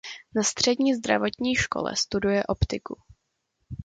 [0.35, 2.95] Na Střední zdravotní škole studuje optiku.